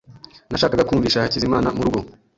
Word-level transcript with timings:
Nashakaga 0.51 0.87
kumvisha 0.89 1.23
Hakizimana 1.23 1.67
murugo. 1.75 1.99